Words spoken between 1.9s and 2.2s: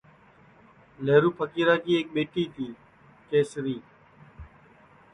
ایکی